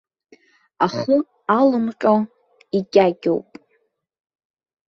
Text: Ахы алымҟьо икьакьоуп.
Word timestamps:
Ахы 0.85 1.15
алымҟьо 1.57 2.15
икьакьоуп. 2.77 3.47